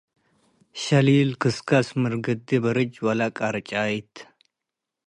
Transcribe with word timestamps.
ሸሊል 0.81 1.29
ክስከስ 1.41 1.87
ወምርግዲ 1.95 2.47
በርጅ 2.63 2.93
ወለቅርጫይት 3.05 4.13